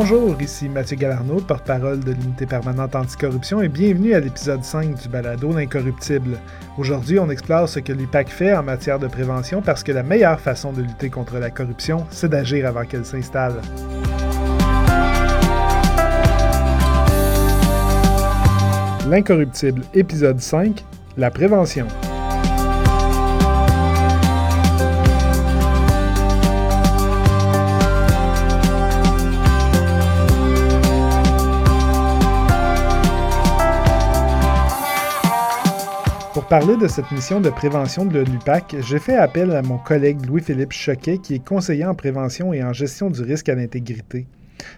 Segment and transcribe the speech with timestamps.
[0.00, 5.08] Bonjour, ici Mathieu Galarno, porte-parole de l'Unité permanente anticorruption et bienvenue à l'épisode 5 du
[5.08, 6.38] balado L'incorruptible.
[6.78, 10.38] Aujourd'hui, on explore ce que l'UPAC fait en matière de prévention parce que la meilleure
[10.38, 13.60] façon de lutter contre la corruption, c'est d'agir avant qu'elle s'installe.
[19.10, 20.84] L'incorruptible, épisode 5,
[21.16, 21.88] la prévention.
[36.48, 40.72] Parler de cette mission de prévention de l'UPAC, j'ai fait appel à mon collègue Louis-Philippe
[40.72, 44.26] Choquet, qui est conseiller en prévention et en gestion du risque à l'intégrité.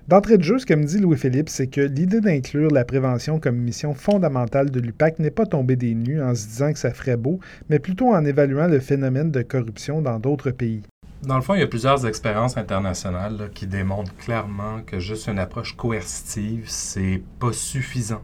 [0.08, 3.56] D'entrée de jeu, ce que me dit Louis-Philippe, c'est que l'idée d'inclure la prévention comme
[3.56, 7.16] mission fondamentale de l'UPAC n'est pas tombée des nues en se disant que ça ferait
[7.16, 10.82] beau, mais plutôt en évaluant le phénomène de corruption dans d'autres pays.
[11.22, 15.38] Dans le fond, il y a plusieurs expériences internationales qui démontrent clairement que juste une
[15.38, 18.22] approche coercitive, c'est pas suffisant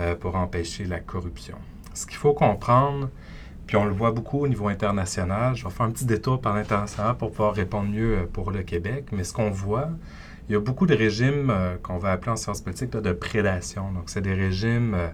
[0.00, 1.56] euh, pour empêcher la corruption.
[1.94, 3.08] Ce qu'il faut comprendre,
[3.66, 6.54] puis on le voit beaucoup au niveau international, je vais faire un petit détour par
[6.54, 9.90] l'international pour pouvoir répondre mieux euh, pour le Québec, mais ce qu'on voit,
[10.48, 13.90] il y a beaucoup de régimes euh, qu'on va appeler en sciences politiques de prédation.
[13.92, 15.08] Donc, c'est des régimes euh,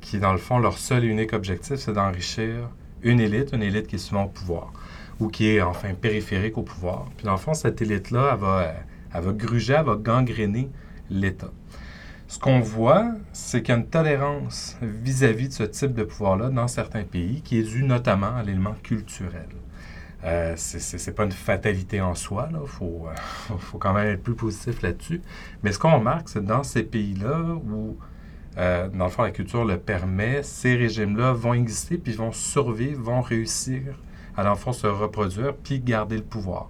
[0.00, 2.68] qui, dans le fond, leur seul et unique objectif, c'est d'enrichir
[3.02, 4.72] une élite, une élite qui est souvent au pouvoir
[5.18, 7.06] ou qui est, enfin, périphérique au pouvoir.
[7.16, 8.74] Puis, dans le fond, cette élite-là, va,
[9.12, 10.68] elle va gruger, elle va gangréner
[11.10, 11.50] l'État.
[12.28, 16.50] Ce qu'on voit, c'est qu'il y a une tolérance vis-à-vis de ce type de pouvoir-là
[16.50, 19.48] dans certains pays qui est due notamment à l'élément culturel.
[20.24, 24.34] Euh, c'est pas une fatalité en soi, il faut, euh, faut, quand même être plus
[24.34, 25.22] positif là-dessus.
[25.62, 27.96] Mais ce qu'on remarque, c'est dans ces pays-là où,
[28.58, 33.00] euh, dans le fond, la culture le permet, ces régimes-là vont exister, puis vont survivre,
[33.00, 33.80] vont réussir
[34.36, 36.68] à l'enfant se reproduire, puis garder le pouvoir.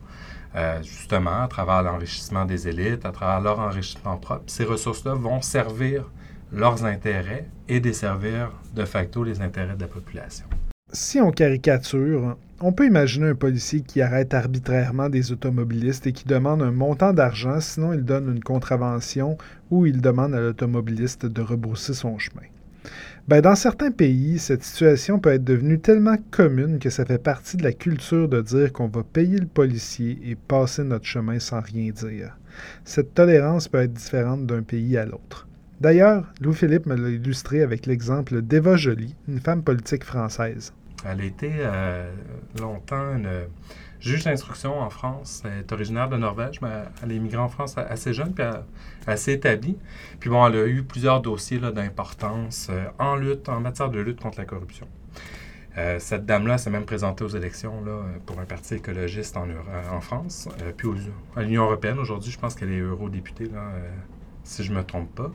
[0.56, 4.44] Euh, justement, à travers l'enrichissement des élites, à travers leur enrichissement propre.
[4.46, 6.10] Ces ressources-là vont servir
[6.52, 10.46] leurs intérêts et desservir de facto les intérêts de la population.
[10.90, 16.24] Si on caricature, on peut imaginer un policier qui arrête arbitrairement des automobilistes et qui
[16.26, 19.36] demande un montant d'argent, sinon il donne une contravention
[19.70, 22.46] ou il demande à l'automobiliste de rebrousser son chemin.
[23.28, 27.58] Ben, dans certains pays, cette situation peut être devenue tellement commune que ça fait partie
[27.58, 31.60] de la culture de dire qu'on va payer le policier et passer notre chemin sans
[31.60, 32.38] rien dire.
[32.84, 35.46] Cette tolérance peut être différente d'un pays à l'autre.
[35.78, 40.72] D'ailleurs, Louis-Philippe me l'a illustré avec l'exemple d'Eva Joly, une femme politique française.
[41.04, 42.10] Elle a été euh,
[42.58, 43.28] longtemps une
[44.00, 45.42] juge d'instruction en France.
[45.44, 46.68] Elle est originaire de Norvège, mais
[47.02, 48.44] elle est immigrée en France assez jeune, puis
[49.06, 49.76] elle, s'est établie.
[50.20, 54.20] Puis bon, elle a eu plusieurs dossiers d'importance euh, en lutte, en matière de lutte
[54.20, 54.86] contre la corruption.
[55.76, 59.46] Euh, cette dame-là s'est même présentée aux élections là, pour un parti écologiste en,
[59.92, 60.88] en France, puis
[61.36, 61.98] à l'Union européenne.
[61.98, 63.72] Aujourd'hui, je pense qu'elle est eurodéputée, là,
[64.42, 65.30] si je ne me trompe pas.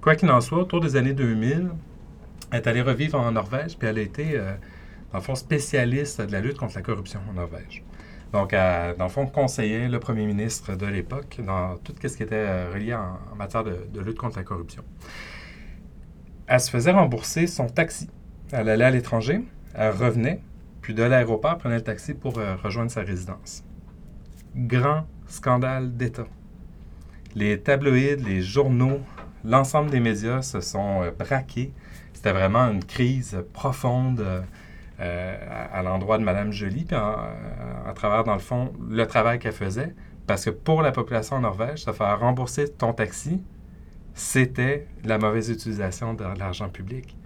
[0.00, 1.70] Quoi qu'il en soit, autour des années 2000,
[2.50, 4.40] elle est allée revivre en Norvège, puis elle a été
[5.12, 7.84] dans le fond, spécialiste de la lutte contre la corruption en Norvège.
[8.32, 12.22] Donc, elle, dans le fond, conseillait le premier ministre de l'époque dans tout ce qui
[12.22, 14.82] était euh, relié en, matière de, lutte contre la corruption.
[16.46, 18.08] Elle se faisait rembourser son taxi.
[18.52, 19.42] Elle allait à l'étranger,
[19.74, 20.40] elle revenait,
[20.82, 23.64] puis de l'aéroport, prenait le taxi pour euh, rejoindre sa résidence.
[24.54, 26.26] Grand scandale d'État.
[27.34, 29.00] Les tabloïds, les journaux,
[29.44, 31.72] l'ensemble des médias se sont euh, braqués.
[32.12, 34.40] C'était vraiment une crise profonde euh,
[35.02, 39.94] à, l'endroit de Mme Jolie, puis à travers, dans le fond, le travail qu'elle faisait.
[40.26, 43.42] Parce que pour la population en Norvège, se faire rembourser ton taxi,
[44.14, 47.16] c'était la mauvaise utilisation de l'argent public.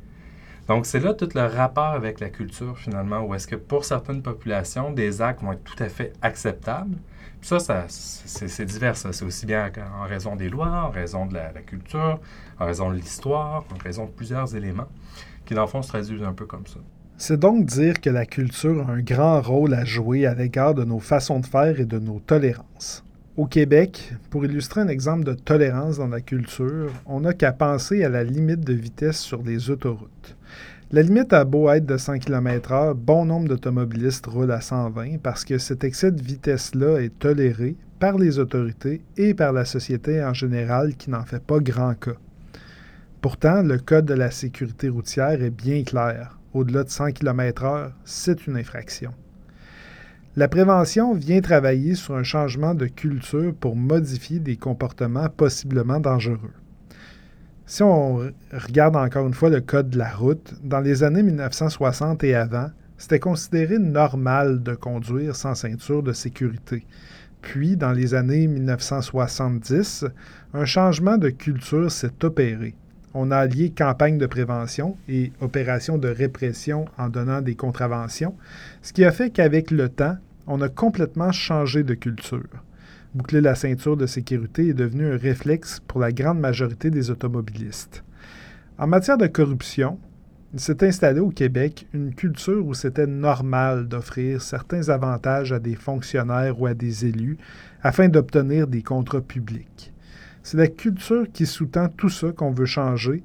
[0.68, 4.22] Donc, c'est là tout le rapport avec la culture, finalement, où est-ce que pour certaines
[4.22, 6.96] populations, des actes vont être tout à fait acceptables.
[7.40, 8.96] Puis ça, ça c'est divers.
[8.96, 9.70] C'est aussi bien
[10.00, 12.18] en raison des lois, en raison de la culture,
[12.58, 14.88] en raison de l'histoire, en raison de plusieurs éléments
[15.44, 16.80] qui, dans le fond, se traduisent un peu comme ça.
[17.18, 20.84] C'est donc dire que la culture a un grand rôle à jouer à l'égard de
[20.84, 23.02] nos façons de faire et de nos tolérances.
[23.38, 28.04] Au Québec, pour illustrer un exemple de tolérance dans la culture, on n'a qu'à penser
[28.04, 30.36] à la limite de vitesse sur les autoroutes.
[30.92, 35.46] La limite a beau être de 100 km/h, bon nombre d'automobilistes roulent à 120 parce
[35.46, 40.34] que cet excès de vitesse-là est toléré par les autorités et par la société en
[40.34, 42.18] général qui n'en fait pas grand cas.
[43.22, 48.46] Pourtant, le Code de la sécurité routière est bien clair au-delà de 100 km/h, c'est
[48.46, 49.12] une infraction.
[50.36, 56.52] La prévention vient travailler sur un changement de culture pour modifier des comportements possiblement dangereux.
[57.64, 62.22] Si on regarde encore une fois le code de la route, dans les années 1960
[62.24, 66.86] et avant, c'était considéré normal de conduire sans ceinture de sécurité.
[67.42, 70.04] Puis, dans les années 1970,
[70.54, 72.74] un changement de culture s'est opéré.
[73.18, 78.36] On a allié campagne de prévention et opération de répression en donnant des contraventions,
[78.82, 82.62] ce qui a fait qu'avec le temps, on a complètement changé de culture.
[83.14, 88.04] Boucler la ceinture de sécurité est devenu un réflexe pour la grande majorité des automobilistes.
[88.76, 89.98] En matière de corruption,
[90.52, 95.74] il s'est installé au Québec une culture où c'était normal d'offrir certains avantages à des
[95.74, 97.38] fonctionnaires ou à des élus
[97.82, 99.94] afin d'obtenir des contrats publics.
[100.46, 103.24] C'est la culture qui sous-tend tout ça qu'on veut changer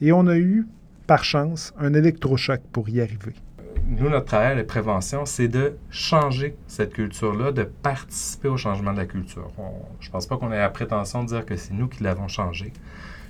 [0.00, 0.66] et on a eu,
[1.06, 3.34] par chance, un électrochoc pour y arriver.
[3.88, 8.96] Nous, notre travail de prévention, c'est de changer cette culture-là, de participer au changement de
[8.96, 9.50] la culture.
[10.00, 12.28] je ne pense pas qu'on ait la prétention de dire que c'est nous qui l'avons
[12.28, 12.72] changé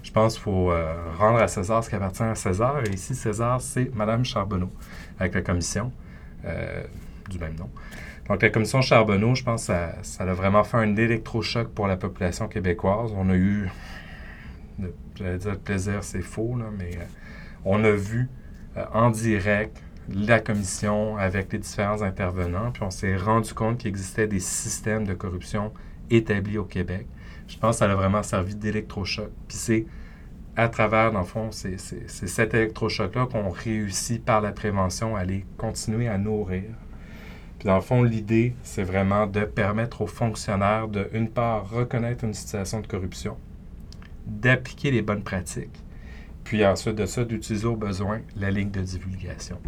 [0.04, 2.82] je pense qu'il faut euh, rendre à César ce qui appartient à César.
[2.84, 4.70] Et ici, César, c'est Mme Charbonneau,
[5.18, 5.92] avec la commission
[6.44, 6.82] euh,
[7.30, 7.70] du même nom.
[8.32, 12.48] Donc, la commission Charbonneau, je pense ça, a vraiment fait un électrochoc pour la population
[12.48, 13.12] québécoise.
[13.14, 13.68] On a eu,
[15.16, 17.04] j'allais dire le plaisir, c'est faux, là, mais euh,
[17.66, 18.30] on a vu
[18.94, 24.28] en direct la commission avec les différents intervenants, puis on s'est rendu compte qu'il existait
[24.28, 25.70] des systèmes de corruption
[26.08, 27.06] établis au Québec.
[27.48, 29.28] Je pense ça a vraiment servi d'électrochoc.
[29.46, 29.86] Puis c'est
[30.56, 31.76] à travers, dans le fond, c'est
[32.08, 36.70] cet électrochoc-là qu'on réussit par la prévention à aller continuer à nourrir.
[37.62, 42.24] Puis dans le fond, l'idée, c'est vraiment de permettre aux fonctionnaires de, une part, reconnaître
[42.24, 43.36] une situation de corruption,
[44.26, 45.80] d'appliquer les bonnes pratiques,
[46.42, 49.58] puis ensuite de ça, d'utiliser au besoin la ligne de divulgation.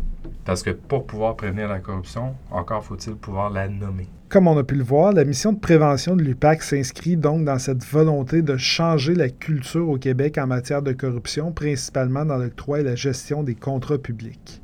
[0.44, 4.08] Parce que pour pouvoir prévenir la corruption, encore faut-il pouvoir la nommer.
[4.28, 7.60] Comme on a pu le voir, la mission de prévention de l'UPAC s'inscrit donc dans
[7.60, 12.80] cette volonté de changer la culture au Québec en matière de corruption, principalement dans l'octroi
[12.80, 14.60] et la gestion des contrats publics.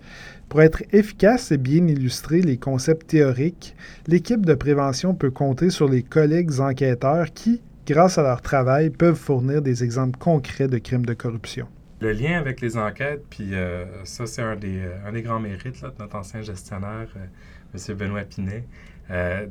[0.50, 3.76] Pour être efficace et bien illustrer les concepts théoriques,
[4.08, 9.14] l'équipe de prévention peut compter sur les collègues enquêteurs qui, grâce à leur travail, peuvent
[9.14, 11.68] fournir des exemples concrets de crimes de corruption.
[12.00, 15.92] Le lien avec les enquêtes, puis euh, ça, c'est un des, euh, grands mérites de
[16.00, 17.96] notre ancien gestionnaire, euh, M.
[17.96, 18.64] Benoît Pinet,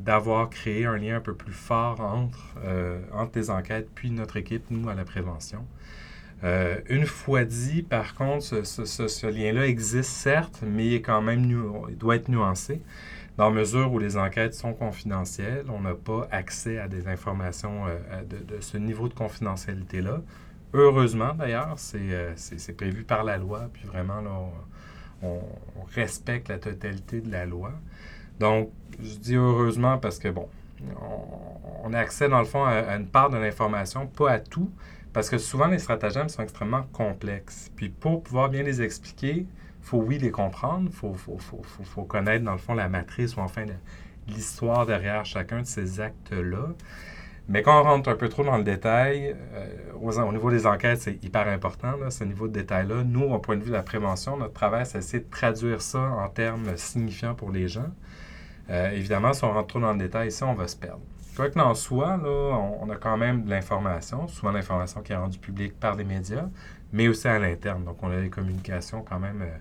[0.03, 2.55] d'avoir créé un lien un peu plus fort entre,
[3.13, 5.65] entre les enquêtes puis notre équipe, nous, à la prévention.
[6.43, 11.51] Une fois dit, par contre, ce, lien-là existe certes, mais il, est quand même
[11.97, 12.81] doit être nuancé.
[13.37, 17.85] Dans mesure où les enquêtes sont confidentielles, on n'a pas accès à des informations
[18.29, 20.21] de, de, ce niveau de confidentialité-là.
[20.73, 24.31] Heureusement, d'ailleurs, euh, c'est prévu par la loi, puis vraiment, là,
[25.23, 25.39] on,
[25.95, 27.71] respecte la totalité de la loi.
[28.39, 28.69] Donc,
[29.01, 30.47] je dis heureusement parce que, bon,
[31.83, 34.71] on, a accès, dans le fond, à, une part de l'information, pas à tout,
[35.13, 37.71] parce que souvent, les stratagèmes sont extrêmement complexes.
[37.75, 39.45] Puis, pour pouvoir bien les expliquer,
[39.81, 43.35] faut, oui, les comprendre, il faut, faut, faut, faut, connaître, dans le fond, la matrice
[43.35, 43.65] ou enfin
[44.27, 46.67] l'histoire derrière chacun de ces actes-là.
[47.47, 49.65] Mais quand on rentre un peu trop dans le détail, euh,
[49.99, 53.03] au, niveau des enquêtes, c'est hyper important, ce niveau de détail-là.
[53.03, 56.29] Nous, au point de vue de la prévention, notre travail, c'est de traduire ça en
[56.29, 57.89] termes signifiants pour les gens.
[58.69, 61.01] Euh, évidemment, si on rentre trop dans le détail ici, on va se perdre.
[61.39, 65.15] Quoi que en soit, là, on, a quand même de l'information, souvent l'information qui est
[65.15, 66.49] rendue publique par les médias,
[66.91, 67.85] mais aussi à l'interne.
[67.85, 69.57] Donc, on a des communications quand même, euh,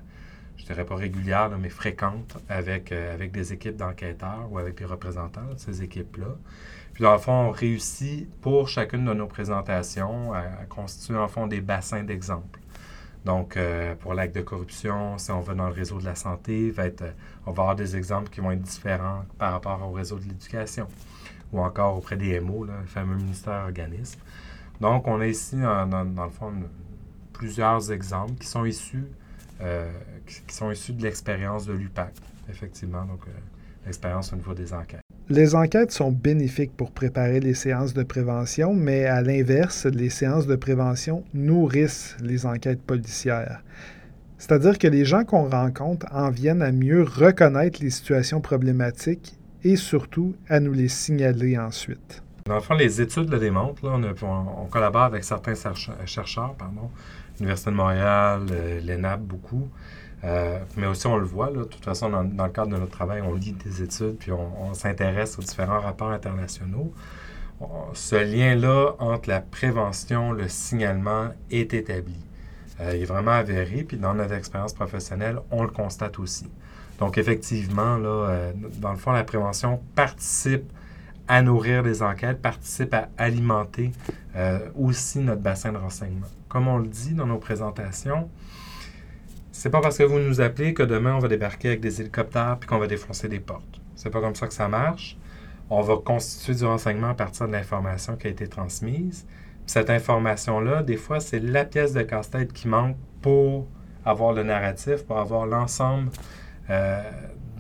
[0.56, 5.52] je dirais pas régulières, mais fréquentes avec, avec des équipes d'enquêteurs ou avec les représentants
[5.54, 6.35] de ces équipes-là.
[6.94, 11.47] Puis, dans le fond, on réussit pour chacune de nos présentations à, constituer, en fond,
[11.47, 12.58] des bassins d'exemples.
[13.25, 16.73] Donc, euh, pour l'acte de corruption, si on va dans le réseau de la santé,
[16.73, 17.04] va être,
[17.47, 20.88] on va avoir des exemples qui vont être différents par rapport au réseau de l'éducation
[21.52, 24.20] ou encore auprès des MO, le fameux ministère organisme.
[24.80, 26.52] Donc, on a ici, dans, le fond,
[27.32, 29.04] plusieurs exemples qui sont issus,
[29.60, 29.90] euh,
[30.26, 32.12] qui, sont issus de l'expérience de l'UPAC,
[32.48, 33.30] effectivement, donc euh,
[33.86, 35.00] l'expérience au niveau des enquêtes.
[35.28, 40.46] Les enquêtes sont bénéfiques pour préparer les séances de prévention, mais à l'inverse, les séances
[40.46, 43.62] de prévention nourrissent les enquêtes policières.
[44.38, 49.76] C'est-à-dire que les gens qu'on rencontre en viennent à mieux reconnaître les situations problématiques et
[49.76, 52.22] surtout à nous les signaler ensuite.
[52.46, 53.84] Dans le fond, les études le démontrent.
[53.84, 55.54] on, collabore avec certains
[56.06, 56.90] chercheurs, pardon,
[57.38, 59.68] l'Université de Montréal, euh, l'ENAP beaucoup.
[60.24, 63.20] Euh, mais aussi, on le voit, de toute façon, dans, le cadre de notre travail,
[63.20, 66.92] on lit des études, puis on, s'intéresse aux différents rapports internationaux.
[67.92, 72.16] ce lien-là entre la prévention, le signalement est établi.
[72.80, 76.48] Euh, il est vraiment avéré, puis dans notre expérience professionnelle, on le constate aussi.
[76.98, 80.72] Donc, effectivement, là, euh, dans le fond, la prévention participe
[81.28, 83.92] à nourrir les enquêtes, participe à alimenter
[84.76, 86.28] aussi notre bassin de renseignement.
[86.48, 88.30] Comme on le dit dans nos présentations,
[89.58, 92.58] c'est pas parce que vous nous appelez que demain on va débarquer avec des hélicoptères
[92.60, 93.80] puis qu'on va défoncer des portes.
[93.96, 95.18] C'est pas comme ça que ça marche.
[95.68, 99.26] On va constituer du renseignement à partir de l'information qui a été transmise.
[99.66, 103.66] cette information-là, des fois, c'est la pièce de casse-tête qui manque pour
[104.04, 106.10] avoir le narratif, pour avoir l'ensemble,
[106.70, 107.02] euh,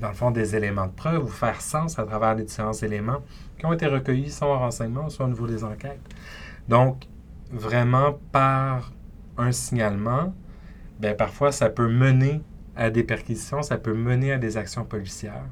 [0.00, 3.22] dans le fond, des éléments de preuve ou faire sens à travers les différents éléments
[3.58, 6.00] qui ont été recueillis soit en renseignement, soit au niveau des enquêtes.
[6.68, 7.06] Donc,
[7.50, 8.92] vraiment, par
[9.36, 10.34] un signalement,
[11.00, 12.42] bien, parfois, ça peut mener
[12.76, 15.46] à des perquisitions, ça peut mener à des actions policières.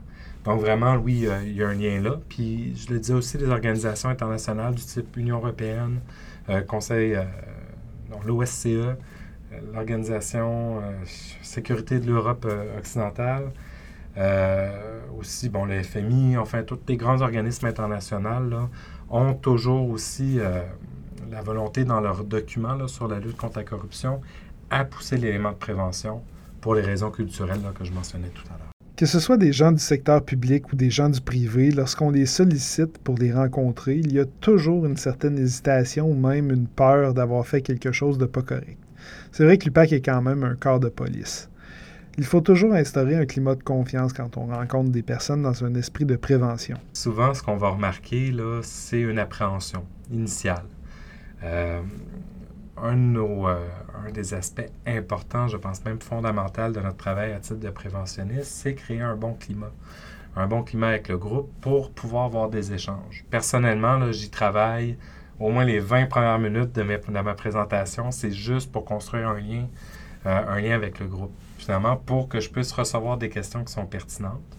[0.45, 2.21] Donc, vraiment, oui, il y a un lien là.
[2.29, 6.01] Puis, je le disais aussi, les organisations internationales du type Union européenne,
[6.49, 7.25] euh, Conseil, euh,
[8.25, 8.97] l'OSCE,
[9.73, 10.81] l'Organisation
[11.43, 12.47] Sécurité de l'Europe
[12.79, 13.53] occidentale,
[15.19, 18.69] aussi, bon, le FMI, enfin, tous les grands organismes internationaux
[19.11, 20.39] ont toujours aussi
[21.31, 24.21] la volonté dans leurs documents sur la lutte contre la corruption
[24.71, 26.23] à pousser l'élément de prévention
[26.61, 28.73] pour les raisons culturelles que je mentionnais tout à l'heure.
[28.97, 32.25] Que ce soit des gens du secteur public ou des gens du privé, lorsqu'on les
[32.25, 37.13] sollicite pour les rencontrer, il y a toujours une certaine hésitation ou même une peur
[37.13, 38.79] d'avoir fait quelque chose de pas correct.
[39.33, 41.49] C'est vrai que l'UPAC est quand même un corps de police.
[42.19, 45.75] Il faut toujours instaurer un climat de confiance quand on rencontre des personnes dans un
[45.75, 46.79] esprit de prévention.
[46.95, 50.65] Souvent, ce qu'on va remarquer, là, c'est une appréhension initiale.
[51.45, 51.83] Euh,
[52.83, 53.69] un, euh,
[54.07, 58.51] un, des aspects importants, je pense même fondamental de notre travail à titre de préventionniste,
[58.51, 59.73] c'est créer un bon climat.
[60.37, 63.25] Un bon climat avec le groupe pour pouvoir avoir des échanges.
[63.31, 64.97] Personnellement, j'y travaille
[65.39, 68.11] au moins les 20 premières minutes de, ma présentation.
[68.11, 69.67] C'est juste pour construire un lien,
[70.27, 71.33] euh, un lien avec le groupe.
[71.59, 74.57] Finalement, pour que je puisse recevoir des questions qui sont pertinentes,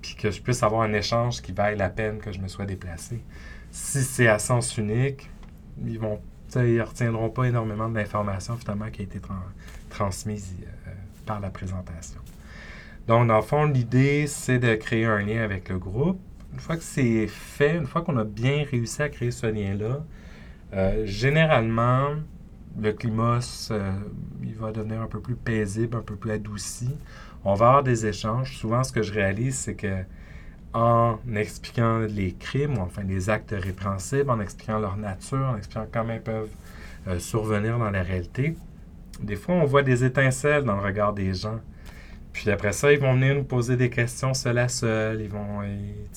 [0.00, 2.64] puis que je puisse avoir un échange qui vaille la peine que je me sois
[2.64, 3.22] déplacé.
[3.70, 5.30] Si c'est à sens unique,
[5.84, 6.20] ils vont
[6.56, 9.20] ils ne retiendront pas énormément d'informations finalement qui a été
[9.88, 10.90] transmise euh,
[11.24, 12.20] par la présentation.
[13.06, 16.20] Donc, dans le fond, l'idée, c'est de créer un lien avec le groupe.
[16.52, 20.04] Une fois que c'est fait, une fois qu'on a bien réussi à créer ce lien-là,
[20.72, 22.10] euh, généralement,
[22.80, 23.40] le climat,
[24.42, 26.96] il va devenir un peu plus paisible, un peu plus adouci.
[27.44, 28.56] On va avoir des échanges.
[28.56, 30.04] Souvent, ce que je réalise, c'est que
[30.72, 35.86] en expliquant les crimes, ou enfin les actes répréhensibles, en expliquant leur nature, en expliquant
[35.90, 36.54] comment ils peuvent
[37.08, 38.56] euh, survenir dans la réalité.
[39.20, 41.60] Des fois, on voit des étincelles dans le regard des gens.
[42.32, 45.20] Puis après ça, ils vont venir nous poser des questions seul à seul.
[45.20, 45.62] Ils vont,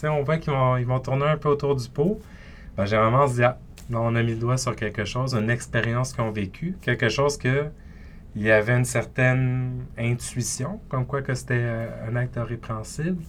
[0.04, 2.22] on voit qu'ils vont, ils vont tourner un peu autour du pot.
[2.78, 3.58] Ben, généralement, on se dit, ah,
[3.92, 7.38] on a mis le doigt sur quelque chose, une expérience qu'ils ont vécue, quelque chose
[7.38, 7.66] que
[8.36, 13.22] il y avait une certaine intuition, comme quoi que c'était euh, un acte répréhensible.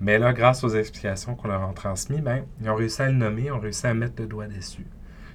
[0.00, 3.12] Mais là, grâce aux explications qu'on leur a transmises, ben, ils ont réussi à le
[3.12, 4.86] nommer, ils ont réussi à mettre le doigt dessus.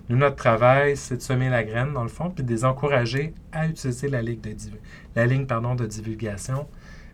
[0.10, 3.34] Nous, notre travail, c'est de semer la graine, dans le fond, puis de les encourager
[3.52, 4.56] à utiliser la ligne de,
[5.16, 6.68] la ligne, pardon, de divulgation.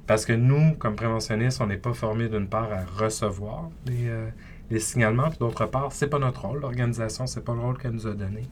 [0.07, 4.29] Parce que nous, comme préventionnistes, on n'est pas formés d'une part à recevoir euh,
[4.69, 6.61] les signalements, puis d'autre part, c'est pas notre rôle.
[6.61, 8.43] L'organisation, c'est pas le rôle qu'elle nous a donné.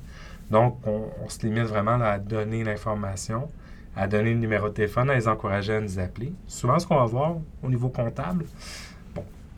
[0.50, 3.50] Donc, on, on se limite vraiment à donner l'information,
[3.96, 6.34] à donner le numéro de téléphone, à les encourager à nous appeler.
[6.48, 8.46] Souvent, ce qu'on va voir au niveau comptable,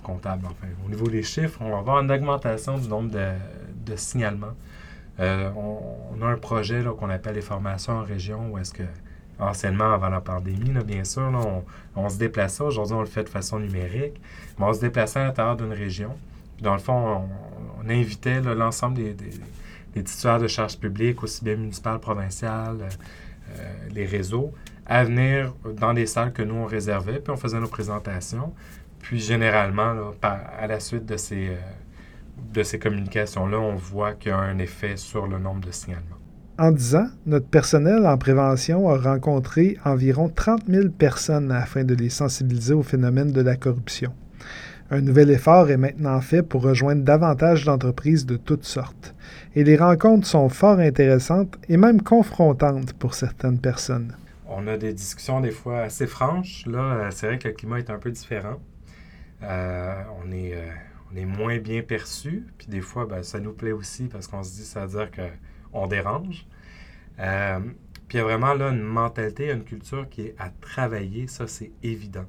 [0.03, 4.53] comptable, enfin, au niveau des chiffres, on va avoir une augmentation du nombre de, signalements.
[5.19, 8.83] Euh, on, a un projet qu'on appelle les formations en région où est-ce que,
[9.39, 11.31] anciennement, avant la pandémie, bien sûr,
[11.95, 12.63] on, se déplaçait.
[12.63, 14.21] Aujourd'hui, on le fait de façon numérique.
[14.57, 16.15] Mais on se déplaçait à l'intérieur d'une région.
[16.61, 17.21] Dans le fond,
[17.83, 24.05] on, invitait l'ensemble des, des, titulaires de charges publiques, aussi bien municipales, provinciales, euh, les
[24.05, 24.53] réseaux,
[24.85, 28.53] à venir dans des salles que nous, on réservait, puis on faisait nos présentations.
[28.99, 31.55] Puis généralement, à la suite de ces, euh,
[32.53, 36.17] de ces communications-là, on voit qu'il y a un effet sur le nombre de signalements.
[36.59, 41.95] En 10 ans, notre personnel en prévention a rencontré environ 30 000 personnes afin de
[41.95, 44.11] les sensibiliser au phénomène de la corruption.
[44.91, 49.13] Un nouvel effort est maintenant fait pour rejoindre davantage d'entreprises de toutes sortes.
[49.55, 54.15] Et les rencontres sont fort intéressantes et même confrontantes pour certaines personnes.
[54.47, 56.65] On a des discussions des fois assez franches.
[56.65, 58.59] Là, euh, c'est vrai que le climat est un peu différent.
[59.43, 60.71] Euh, on, est, euh,
[61.13, 62.47] on est moins bien perçu.
[62.57, 65.11] Puis des fois, ben, ça nous plaît aussi parce qu'on se dit, ça veut dire
[65.11, 66.47] qu'on dérange.
[67.17, 71.45] Puis il y a vraiment là une mentalité, une culture qui est à travailler, ça
[71.45, 72.25] c'est évident.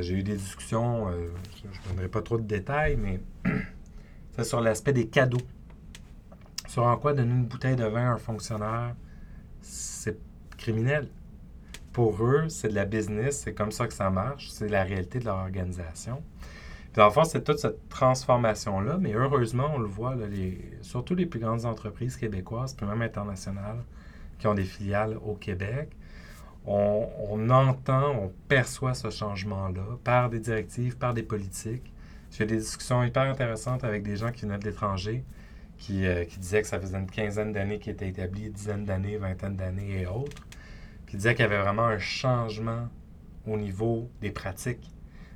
[0.00, 3.20] J'ai eu des discussions, je ne donnerai pas trop de détails, mais
[4.36, 5.40] c'est sur l'aspect des cadeaux.
[6.66, 8.94] Sur en quoi donner une bouteille de vin à un fonctionnaire,
[9.60, 10.18] c'est
[10.56, 11.08] criminel
[11.92, 15.18] pour eux, c'est de la business, c'est comme ça que ça marche, c'est la réalité
[15.18, 16.22] de leur organisation.
[16.92, 20.14] Puis en fait, c'est toute cette transformation-là, mais heureusement, on le voit,
[20.82, 23.82] surtout les plus grandes entreprises québécoises, puis même internationales,
[24.38, 25.90] qui ont des filiales au Québec,
[26.66, 31.92] on, on entend, on perçoit ce changement-là par des directives, par des politiques.
[32.30, 35.24] J'ai des discussions hyper intéressantes avec des gens qui venaient de l'étranger,
[35.78, 39.16] qui, euh, qui disaient que ça faisait une quinzaine d'années qu'ils étaient établis, dizaine d'années,
[39.16, 40.46] vingtaine d'années et autres.
[41.06, 42.88] Qui disaient qu'il y avait vraiment un changement
[43.46, 44.90] au niveau des pratiques.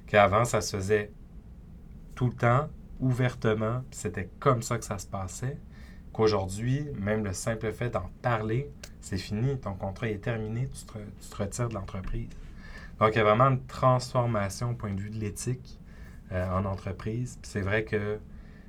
[0.08, 1.12] Qu'avant, ça se faisait
[2.16, 2.68] tout le temps,
[2.98, 5.56] ouvertement, c'était comme ça que ça se passait.
[6.12, 10.98] Qu'aujourd'hui, même le simple fait d'en parler, c'est fini, ton contrat est terminé, tu te,
[10.98, 12.28] tu te retires de l'entreprise.
[12.98, 15.78] Donc, il y a vraiment une transformation au point de vue de l'éthique
[16.32, 17.38] euh, en entreprise.
[17.40, 18.18] Puis c'est vrai que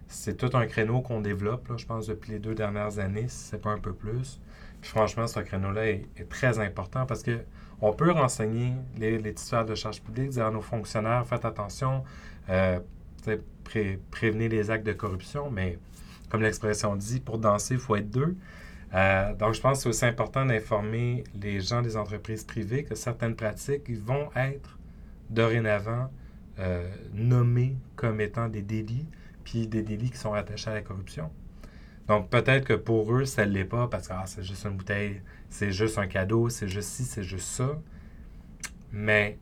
[0.08, 3.50] c'est tout un créneau qu'on développe, là, je pense, depuis les deux dernières années, si
[3.50, 4.40] ce n'est pas un peu plus.
[4.82, 7.40] Puis franchement, ce créneau-là est, très important parce que
[7.82, 12.04] on peut renseigner les, titulaires de charges publiques, dire à nos fonctionnaires, faites attention,
[12.50, 12.80] euh,
[13.64, 15.78] pré, prévenez les actes de corruption, mais
[16.32, 18.38] comme l'expression dit, pour danser, il faut être deux.
[18.94, 22.96] Euh, donc, je pense que c'est aussi important d'informer les gens des entreprises privées que
[22.96, 24.80] certaines pratiques vont être
[25.30, 26.10] dorénavant
[26.60, 29.08] euh, nommées comme étant des délits,
[29.44, 31.30] puis des délits qui sont attachés à la corruption.
[32.08, 34.78] Donc, peut-être que pour eux, ça ne l'est pas parce que ah, c'est juste une
[34.78, 37.78] bouteille, c'est juste un cadeau, c'est juste ci, c'est juste ça.
[38.92, 39.38] Mais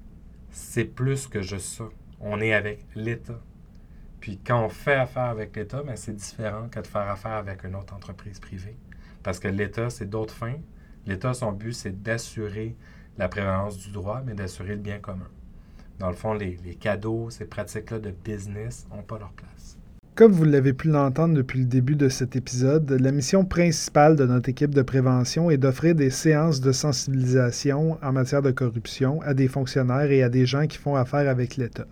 [0.52, 1.86] c'est plus que juste ça.
[2.20, 3.40] On est avec l'État.
[4.20, 7.64] Puis quand on fait affaire avec l'État, ben, c'est différent que de faire affaire avec
[7.64, 8.76] une autre entreprise privée.
[9.24, 10.58] Parce que l'État, c'est d'autres fins.
[11.06, 12.76] L'État, son but, c'est d'assurer
[13.18, 15.30] la prévalence du droit, mais d'assurer le bien commun.
[16.00, 19.78] Dans le fond, les, les cadeaux, ces pratiques-là de business n'ont pas leur place.
[20.16, 24.26] Comme vous l'avez pu l'entendre depuis le début de cet épisode, la mission principale de
[24.26, 29.34] notre équipe de prévention est d'offrir des séances de sensibilisation en matière de corruption à
[29.34, 31.86] des fonctionnaires et à des gens qui font affaire avec l'État.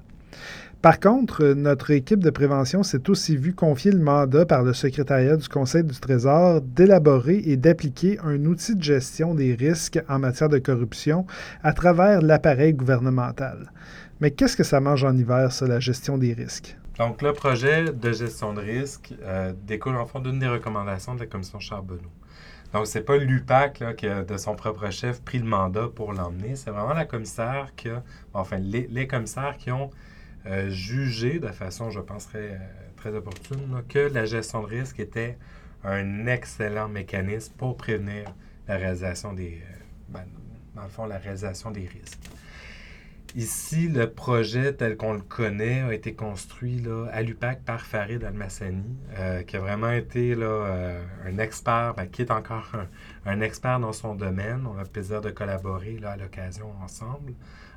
[0.87, 5.35] Par contre, notre équipe de prévention s'est aussi vue confier le mandat par le secrétariat
[5.35, 10.47] du Conseil du Trésor d'élaborer et d'appliquer un outil de gestion des risques en matière
[10.47, 11.27] de corruption
[11.61, 13.69] à travers l'appareil gouvernemental.
[14.21, 16.77] Mais qu'est-ce que ça mange en hiver, ça, la gestion des risques?
[16.97, 21.19] Donc, le projet de gestion de risque euh, découle en fond d'une des recommandations de
[21.19, 22.13] la commission Charbonneau.
[22.71, 26.55] Donc, c'est pas l'UPAC qui a, de son propre chef, pris le mandat pour l'emmener.
[26.55, 29.89] C'est vraiment la commissaire qui a, enfin, les commissaires qui ont
[30.47, 32.57] euh, jugé de façon, je penserais, euh,
[32.95, 35.37] très opportune, que la gestion de risque était
[35.83, 38.33] un excellent mécanisme pour prévenir
[38.67, 39.73] la réalisation des, euh,
[40.09, 40.23] ben,
[40.75, 42.29] dans le fond, la réalisation des risques.
[43.35, 48.23] Ici, le projet tel qu'on le connaît a été construit là, à l'UPAC par Farid
[48.23, 48.97] Almassani,
[49.45, 53.91] qui a vraiment été là, un expert, ben, qui est encore un, un, expert dans
[53.91, 54.65] son domaine.
[54.65, 57.33] On a le plaisir de collaborer là, à l'occasion ensemble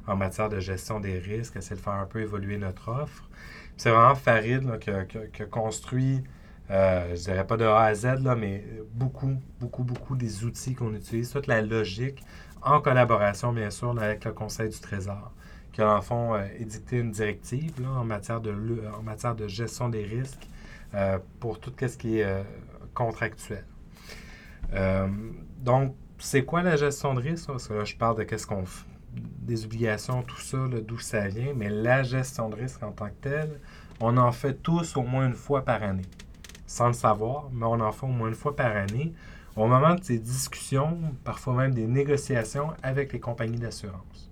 [0.07, 3.29] en matière de gestion des risques, essayer de faire un peu évoluer notre offre.
[3.77, 6.23] C'est vraiment Farid qui, a, construit,
[6.71, 10.75] euh, je dirais pas de A à Z, là, mais beaucoup, beaucoup, beaucoup des outils
[10.75, 12.23] qu'on utilise, toute la logique,
[12.63, 15.33] en collaboration, bien sûr, avec le Conseil du Trésor
[15.73, 20.49] qui a en fond euh, édicté une directive en, matière de, gestion des risques
[20.95, 22.43] euh, pour tout ce qui est euh,
[22.95, 23.65] contractuel.
[24.73, 25.09] Euh,
[25.59, 27.47] donc, c'est quoi la gestion de risque?
[27.47, 28.65] Parce que là, je parle de qu'est-ce qu'on
[29.15, 33.21] des obligations, tout ça, d'où ça vient, mais la gestion de risque en tant que
[33.23, 33.61] telle,
[34.01, 36.07] on en fait tous au moins une fois par année.
[36.67, 39.13] Sans le savoir, mais on en fait au moins une fois par année
[39.57, 44.31] au moment de ces discussions, parfois même des négociations avec les compagnies d'assurance.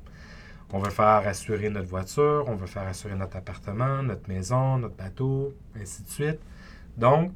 [0.72, 4.96] On veut faire assurer notre voiture, on veut faire assurer notre appartement, notre maison, notre
[4.96, 6.40] bateau, ainsi de suite.
[6.96, 7.32] Donc,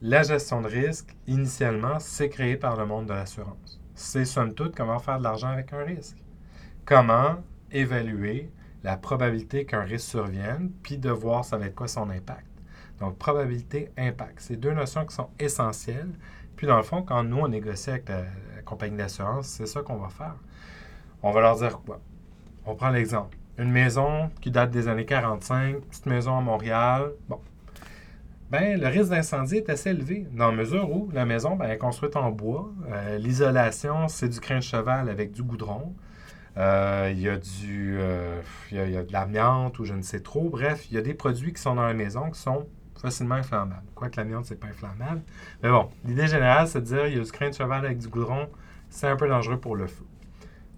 [0.00, 3.80] la gestion de risque, initialement, c'est créé par le monde de l'assurance.
[3.94, 6.16] C'est somme toute comment faire de l'argent avec un risque.
[6.84, 7.36] Comment
[7.70, 8.50] évaluer
[8.82, 12.46] la probabilité qu'un risque survienne, puis de voir ça va être quoi son impact.
[13.00, 14.40] Donc, probabilité, impact.
[14.40, 16.10] C'est deux notions qui sont essentielles.
[16.56, 18.24] Puis, dans le fond, quand nous, on négocie avec la,
[18.64, 20.36] compagnie d'assurance, c'est ça qu'on va faire.
[21.22, 22.00] On va leur dire quoi?
[22.64, 23.36] On prend l'exemple.
[23.58, 27.12] Une maison qui date des années 45, petite maison à Montréal.
[27.28, 27.40] Bon.
[28.50, 31.78] Ben, le risque d'incendie est assez élevé, dans la mesure où la maison ben, est
[31.78, 32.70] construite en bois.
[32.90, 35.94] Euh, L'isolation, c'est du crin de cheval avec du goudron.
[36.58, 37.96] Euh, il y a du.
[37.98, 40.50] Euh, il, y a, il y a de l'amiante ou je ne sais trop.
[40.50, 42.66] Bref, il y a des produits qui sont dans la maison qui sont
[43.00, 43.86] facilement inflammables.
[43.94, 45.22] Quoique l'amiante, c'est pas inflammable.
[45.62, 47.98] Mais bon, l'idée générale, c'est de dire il y a du crin de cheval avec
[47.98, 48.48] du goudron,
[48.90, 50.04] c'est un peu dangereux pour le feu.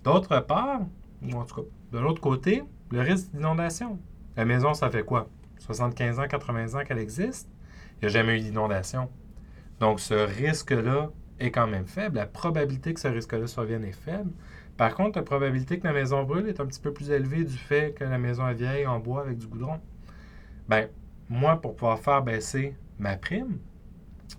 [0.05, 0.81] D'autre part,
[1.23, 3.99] ou en tout cas, de l'autre côté, le risque d'inondation.
[4.37, 5.29] La maison, ça fait quoi?
[5.59, 7.49] 75 ans, 80 ans qu'elle existe.
[7.97, 9.09] Il n'y a jamais eu d'inondation.
[9.81, 11.11] Donc, ce risque-là
[11.41, 12.17] est quand même faible.
[12.17, 14.31] La probabilité que ce risque-là survienne est faible.
[14.77, 17.57] Par contre, la probabilité que la maison brûle est un petit peu plus élevée du
[17.57, 19.81] fait que la maison est vieille en bois avec du goudron.
[20.69, 20.89] Ben,
[21.29, 23.59] moi, pour pouvoir faire baisser ma prime,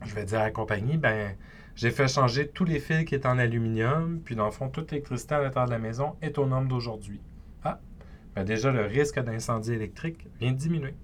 [0.04, 1.36] je vais dire à la compagnie, ben,
[1.76, 4.92] j'ai fait changer tous les fils qui étaient en aluminium, puis dans le fond, toute
[4.92, 7.22] l'électricité à l'intérieur de la maison est au nombre d'aujourd'hui.
[7.64, 7.80] Ah,
[8.36, 10.96] ben déjà, le risque d'incendie électrique vient de diminuer.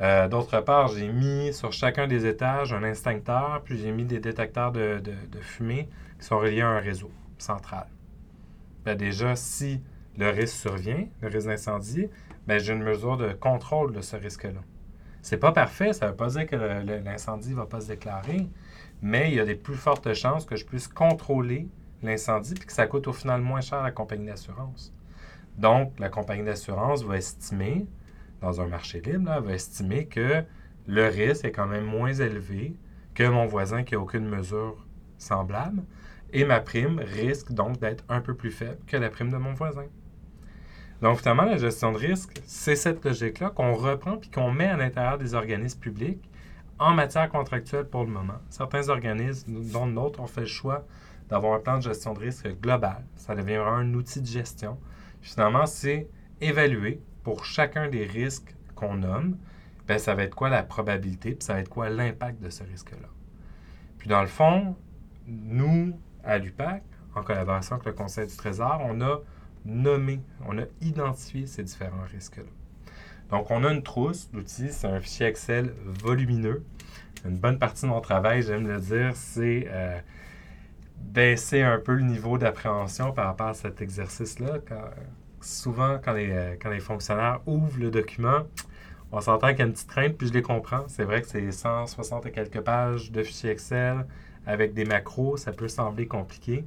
[0.00, 4.18] Euh, d'autre part, j'ai mis sur chacun des étages un instincteur, puis j'ai mis des
[4.18, 5.00] détecteurs de,
[5.40, 7.86] fumée qui sont reliés à un réseau central.
[8.84, 9.80] Ben déjà, si
[10.16, 12.08] le risque survient, le risque d'incendie,
[12.46, 14.60] ben j'ai une mesure de contrôle de ce risque-là.
[15.22, 16.56] C'est pas parfait, ça ne veut pas dire que
[17.04, 18.48] l'incendie ne va pas se déclarer,
[19.00, 21.68] mais il y a des plus fortes chances que je puisse contrôler
[22.02, 24.92] l'incendie puis que ça coûte au final moins cher à la compagnie d'assurance.
[25.58, 27.86] Donc, la compagnie d'assurance va estimer,
[28.40, 30.42] dans un marché libre, va estimer que
[30.86, 32.74] le risque est quand même moins élevé
[33.14, 34.84] que mon voisin qui n'a aucune mesure
[35.18, 35.84] semblable
[36.32, 39.52] et ma prime risque donc d'être un peu plus faible que la prime de mon
[39.52, 39.86] voisin.
[41.00, 44.76] Donc, finalement, la gestion de risque, c'est cette logique-là qu'on reprend puis qu'on met à
[44.76, 46.30] l'intérieur des organismes publics
[46.78, 48.38] en matière contractuelle pour le moment.
[48.50, 50.86] Certains organismes, dont le nôtre, ont fait le choix
[51.28, 53.04] d'avoir un plan de gestion de risque global.
[53.16, 54.78] Ça deviendra un outil de gestion.
[55.20, 56.08] finalement, c'est
[56.40, 59.38] évaluer pour chacun des risques qu'on nomme,
[59.86, 62.64] bien, ça va être quoi la probabilité, puis ça va être quoi l'impact de ce
[62.64, 63.08] risque-là.
[63.98, 64.76] Puis dans le fond,
[65.26, 66.82] nous, à l'UPAC,
[67.14, 69.20] en collaboration avec le Conseil du Trésor, on a
[69.64, 72.44] nommé, on a identifié ces différents risques-là.
[73.30, 76.62] Donc, on a une trousse d'outils, c'est un fichier Excel volumineux.
[77.24, 79.98] Une bonne partie de mon travail, j'aime le dire, c'est euh,
[80.98, 84.58] baisser un peu le niveau d'appréhension par rapport à cet exercice-là.
[85.40, 88.42] souvent, quand les, euh, quand les fonctionnaires ouvrent le document,
[89.12, 90.84] on s'entend qu'il y a une petite crainte, puis je les comprends.
[90.88, 94.06] C'est vrai que c'est 160 et quelques pages de fichier Excel
[94.46, 96.64] avec des macros, ça peut sembler compliqué.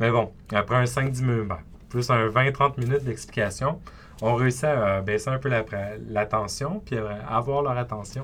[0.00, 1.52] Mais bon, après un 5-10 minutes,
[1.88, 3.80] plus un 20-30 minutes d'explication,
[4.20, 5.50] on réussit à baisser un peu
[6.08, 8.22] l'attention, puis à avoir leur attention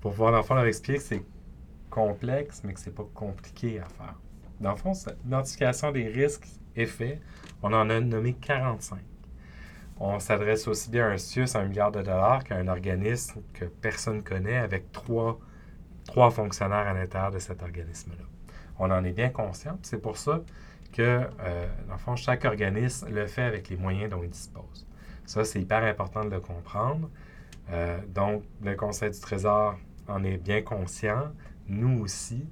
[0.00, 1.22] pour pouvoir, dans le fond, leur expliquer que c'est
[1.90, 4.14] complexe, mais que c'est pas compliqué à faire.
[4.60, 4.92] Dans le fond,
[5.24, 6.46] l'identification des risques
[6.86, 7.20] faite.
[7.62, 8.98] On en a nommé 45.
[10.00, 13.40] On s'adresse aussi bien à un CIUS à un milliard de dollars qu'à un organisme
[13.52, 15.40] que personne ne connaît avec trois,
[16.06, 18.24] trois fonctionnaires à l'intérieur de cet organisme-là.
[18.78, 19.78] On en est bien conscient.
[19.82, 20.42] C'est pour ça
[20.92, 24.86] que, euh, dans le fond, chaque organisme le fait avec les moyens dont il dispose.
[25.26, 27.10] Ça, c'est hyper important de le comprendre.
[27.70, 29.76] Euh, donc, le Conseil du Trésor
[30.08, 31.30] en est bien conscient,
[31.68, 32.46] nous aussi.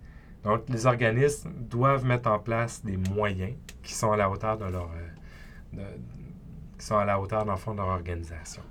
[0.45, 4.67] Donc, les organismes doivent mettre en place des moyens qui sont à la hauteur de
[4.67, 4.91] leur,
[5.79, 5.97] euh,
[6.79, 8.63] qui sont à la hauteur, de leur organisation.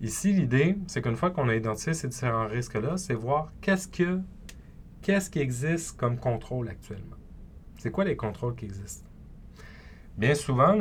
[0.00, 4.20] Ici, l'idée, c'est qu'une fois qu'on a identifié ces différents risques-là, c'est voir qu'est-ce que
[5.02, 7.16] qu'est-ce qui existe comme contrôle actuellement?
[7.78, 9.08] C'est quoi les contrôles qui existent?
[10.16, 10.76] Bien souvent,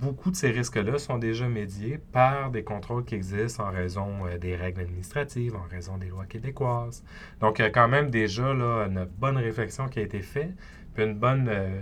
[0.00, 4.38] beaucoup de ces risques-là sont déjà médiés par des contrôles qui existent en raison euh,
[4.38, 7.04] des règles administratives, en raison des lois québécoises.
[7.40, 10.52] Donc, il y a quand même déjà là, une bonne réflexion qui a été faite,
[10.94, 11.80] puis une bonne euh,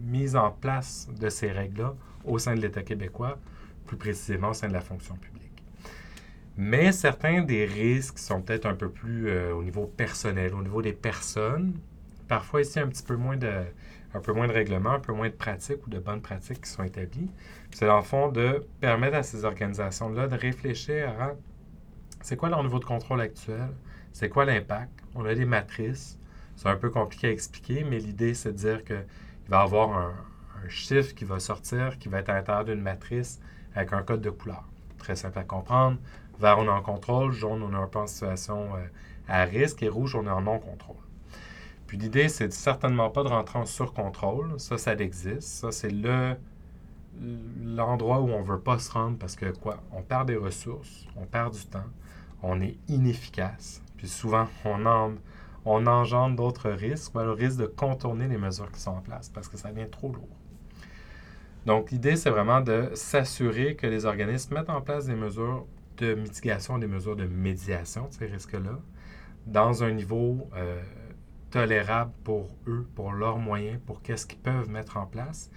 [0.00, 3.38] mise en place de ces règles-là au sein de l'État québécois,
[3.84, 5.35] plus précisément au sein de la fonction publique.
[6.56, 10.80] Mais certains des risques sont peut-être un peu plus euh, au niveau personnel, au niveau
[10.80, 11.74] des personnes.
[12.28, 13.64] Parfois ici, un petit peu moins de
[14.14, 16.70] un peu moins de règlements, un peu moins de pratiques ou de bonnes pratiques qui
[16.70, 17.30] sont établies.
[17.70, 21.34] C'est dans le fond de permettre à ces organisations-là de réfléchir à
[22.22, 23.68] c'est quoi leur niveau de contrôle actuel,
[24.12, 24.90] c'est quoi l'impact.
[25.14, 26.18] On a des matrices,
[26.56, 29.04] c'est un peu compliqué à expliquer, mais l'idée c'est de dire qu'il
[29.48, 30.14] va y avoir un,
[30.68, 33.40] chiffre qui va sortir, qui va être à l'intérieur d'une matrice
[33.76, 34.64] avec un code de couleur.
[34.98, 35.98] Très simple à comprendre.
[36.38, 37.32] Vert, on est en contrôle.
[37.32, 38.86] Jaune, on est un peu en situation euh,
[39.28, 39.82] à risque.
[39.82, 40.96] Et rouge, on est en non-contrôle.
[41.86, 44.58] Puis l'idée, c'est certainement pas de rentrer en surcontrôle.
[44.58, 45.42] Ça, ça existe.
[45.42, 46.36] Ça, c'est le
[47.62, 49.82] l'endroit où on veut pas se rendre parce que quoi?
[49.92, 51.86] On perd des ressources, on perd du temps,
[52.42, 53.82] on est inefficace.
[53.96, 55.16] Puis souvent, on,
[55.64, 59.48] on engendre d'autres risques, le risque de contourner les mesures qui sont en place parce
[59.48, 60.28] que ça devient trop lourd.
[61.64, 65.66] Donc, l'idée, c'est vraiment de s'assurer que les organismes mettent en place des mesures
[65.96, 68.78] de mitigation, des mesures de médiation de ces risques-là,
[69.46, 70.82] dans un niveau euh,
[71.50, 75.50] tolérable pour eux, pour leurs moyens, pour qu'est-ce qu'ils peuvent mettre en place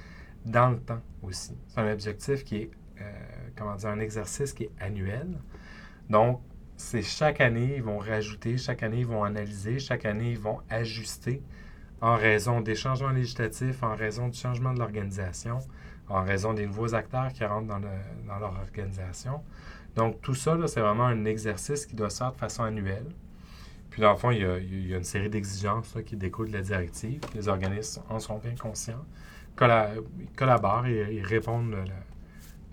[0.46, 1.58] dans le temps aussi.
[1.68, 2.72] C'est un objectif qui est,
[3.02, 3.12] euh,
[3.58, 5.28] comment dire, un exercice qui est annuel.
[6.10, 6.42] Donc,
[6.78, 10.60] c'est chaque année, ils vont rajouter, chaque année, ils vont analyser, chaque année, ils vont
[10.70, 11.42] ajuster
[12.02, 15.60] en raison des changements législatifs, en raison du changement de l'organisation,
[16.08, 19.44] en raison des nouveaux acteurs qui rentrent dans, dans leur organisation.
[20.00, 23.08] Donc, tout ça, c'est vraiment un exercice qui doit se faire de façon annuelle.
[23.90, 27.20] Puis, dans le fond, il y a, une série d'exigences qui découlent de la directive.
[27.36, 29.04] Les organismes en sont bien conscients.
[29.58, 31.76] collaborent et ils répondent,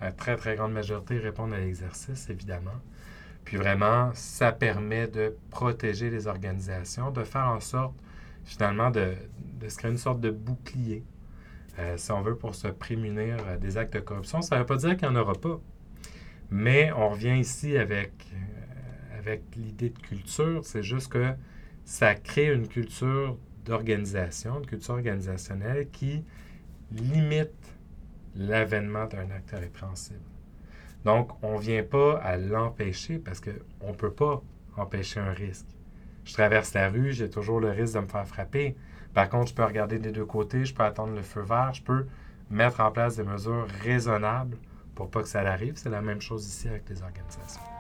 [0.01, 2.81] la, très, très grande majorité répondent à l'exercice, évidemment.
[3.45, 7.95] Puis vraiment, ça permet de protéger les organisations, de faire en sorte
[8.45, 9.15] finalement de,
[9.69, 11.03] se créer une sorte de bouclier,
[11.81, 14.43] euh, si on veut, pour se prémunir euh, des actes de corruption.
[14.43, 15.59] Ça ne veut pas dire qu'il n'y en aura pas.
[16.51, 21.35] Mais on revient ici avec, euh, avec l'idée de culture, c'est juste que
[21.85, 26.25] ça crée une culture d'organisation, une culture organisationnelle qui
[26.93, 27.77] limite
[28.37, 30.21] l'avènement d'un acte répréhensible.
[31.05, 34.43] Donc, on ne vient pas à l'empêcher parce qu'on ne peut pas
[34.77, 35.67] empêcher un risque.
[36.25, 38.77] Je traverse la rue, j'ai toujours le risque de me faire frapper.
[39.15, 41.83] Par contre, je peux regarder des deux côtés, je peux attendre le feu vert, je
[41.83, 42.07] peux
[42.51, 44.59] mettre en place des mesures raisonnables
[44.97, 45.75] pour pas que ça arrive.
[45.77, 47.76] C'est la même chose ici avec les organisations.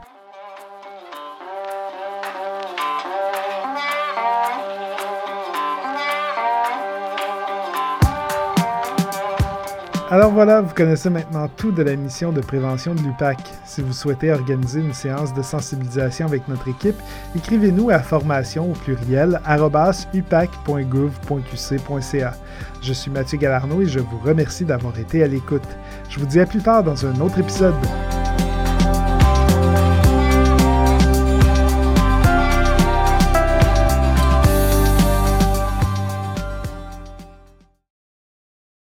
[10.08, 13.38] Alors voilà, vous connaissez maintenant tout de la mission de prévention de l'UPAC.
[13.64, 16.94] Si vous souhaitez organiser une séance de sensibilisation avec notre équipe,
[17.34, 19.40] écrivez-nous à formation au pluriel
[20.14, 22.34] upac.gouv.qc.ca.
[22.82, 25.66] Je suis Mathieu Galarno et je vous remercie d'avoir été à l'écoute.
[26.08, 27.74] Je vous dis à plus tard dans un autre épisode.